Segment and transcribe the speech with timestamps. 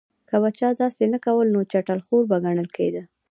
[0.29, 3.01] که به چا داسې نه کول نو چټل خور به ګڼل کېده.